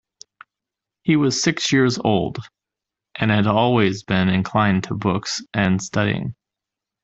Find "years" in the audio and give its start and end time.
1.71-1.99